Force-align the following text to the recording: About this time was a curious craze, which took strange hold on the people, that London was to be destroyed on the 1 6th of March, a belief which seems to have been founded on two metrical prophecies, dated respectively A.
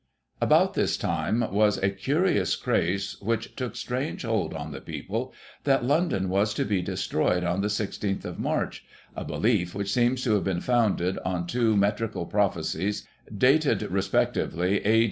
About 0.41 0.73
this 0.73 0.97
time 0.97 1.45
was 1.53 1.77
a 1.77 1.91
curious 1.91 2.55
craze, 2.55 3.17
which 3.21 3.55
took 3.55 3.75
strange 3.75 4.23
hold 4.23 4.51
on 4.51 4.71
the 4.71 4.81
people, 4.81 5.31
that 5.63 5.85
London 5.85 6.27
was 6.27 6.55
to 6.55 6.65
be 6.65 6.81
destroyed 6.81 7.43
on 7.43 7.61
the 7.61 7.65
1 7.65 7.69
6th 7.69 8.25
of 8.25 8.39
March, 8.39 8.83
a 9.15 9.23
belief 9.23 9.75
which 9.75 9.93
seems 9.93 10.23
to 10.23 10.33
have 10.33 10.43
been 10.43 10.59
founded 10.59 11.19
on 11.19 11.45
two 11.45 11.77
metrical 11.77 12.25
prophecies, 12.25 13.05
dated 13.37 13.83
respectively 13.91 14.83
A. 14.87 14.99